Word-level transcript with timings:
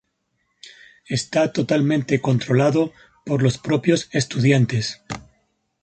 Esta 1.07 1.53
totalmente 1.53 2.21
controlado 2.21 2.91
por 3.23 3.43
los 3.43 3.59
propios 3.59 4.09
estudiantes. 4.13 4.99